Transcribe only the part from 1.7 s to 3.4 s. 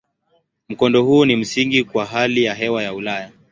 kwa hali ya hewa ya Ulaya.